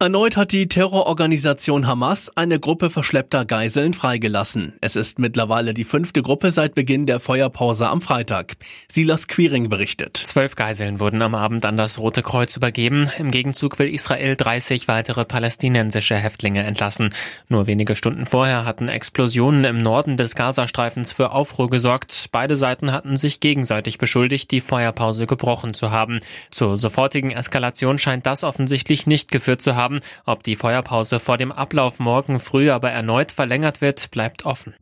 [0.00, 4.72] Erneut hat die Terrororganisation Hamas eine Gruppe verschleppter Geiseln freigelassen.
[4.80, 8.56] Es ist mittlerweile die fünfte Gruppe seit Beginn der Feuerpause am Freitag.
[8.90, 10.16] Silas Quiring berichtet.
[10.16, 13.08] Zwölf Geiseln wurden am Abend an das Rote Kreuz übergeben.
[13.18, 17.10] Im Gegenzug will Israel 30 weitere palästinensische Häftlinge entlassen.
[17.48, 22.30] Nur wenige Stunden vorher hatten Explosionen im Norden des Gazastreifens für Aufruhr gesorgt.
[22.32, 26.18] Beide Seiten hatten sich gegenseitig beschuldigt, die Feuerpause gebrochen zu haben.
[26.50, 30.00] Zur sofortigen Eskalation scheint das offensichtlich nicht geführt zu haben haben.
[30.24, 34.74] Ob die Feuerpause vor dem Ablauf morgen früh aber erneut verlängert wird, bleibt offen.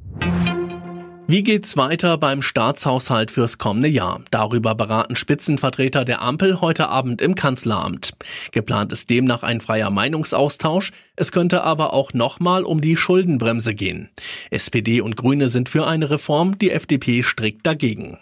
[1.28, 4.20] Wie geht's weiter beim Staatshaushalt fürs kommende Jahr?
[4.30, 8.10] Darüber beraten Spitzenvertreter der Ampel heute Abend im Kanzleramt.
[8.50, 10.90] Geplant ist demnach ein freier Meinungsaustausch.
[11.16, 14.10] Es könnte aber auch nochmal um die Schuldenbremse gehen.
[14.50, 18.18] SPD und Grüne sind für eine Reform, die FDP strikt dagegen.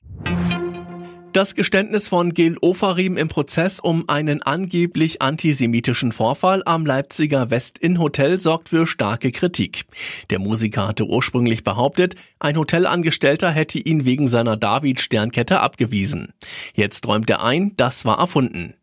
[1.33, 8.41] Das Geständnis von Gil Ofarim im Prozess um einen angeblich antisemitischen Vorfall am Leipziger West-Inn-Hotel
[8.41, 9.85] sorgt für starke Kritik.
[10.31, 16.33] Der Musiker hatte ursprünglich behauptet, ein Hotelangestellter hätte ihn wegen seiner David-Sternkette abgewiesen.
[16.75, 18.75] Jetzt räumt er ein, das war erfunden.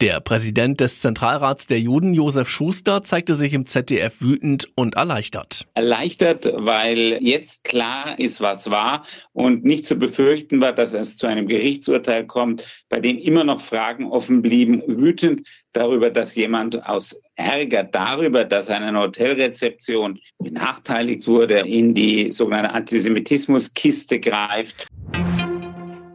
[0.00, 5.68] Der Präsident des Zentralrats der Juden, Josef Schuster, zeigte sich im ZDF wütend und erleichtert.
[5.74, 11.28] Erleichtert, weil jetzt klar ist, was war und nicht zu befürchten war, dass es zu
[11.28, 16.86] einem Gerichts Gerichtsurteil kommt, bei dem immer noch Fragen offen blieben, wütend darüber, dass jemand
[16.86, 24.86] aus Ärger darüber, dass eine Hotelrezeption benachteiligt wurde, in die sogenannte Antisemitismuskiste greift.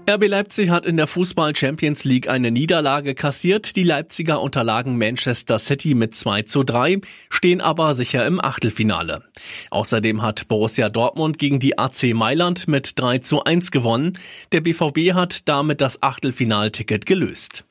[0.09, 3.75] RB Leipzig hat in der Fußball Champions League eine Niederlage kassiert.
[3.75, 9.23] Die Leipziger unterlagen Manchester City mit 2 zu 3, stehen aber sicher im Achtelfinale.
[9.69, 14.17] Außerdem hat Borussia Dortmund gegen die AC Mailand mit 3 zu 1 gewonnen.
[14.53, 17.65] Der BVB hat damit das Achtelfinalticket gelöst.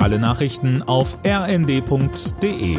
[0.00, 2.78] Alle Nachrichten auf rnd.de